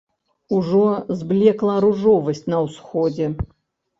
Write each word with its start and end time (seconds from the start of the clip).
Ужо 0.59 0.85
зблекла 1.19 1.75
ружовасць 1.85 2.43
на 2.53 2.61
ўсходзе. 2.69 3.29